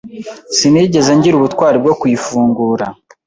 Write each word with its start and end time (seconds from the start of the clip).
Sinigeze 0.57 1.11
ngira 1.17 1.35
ubutwari 1.37 1.77
bwo 1.83 1.93
kuyifungura. 1.99 2.85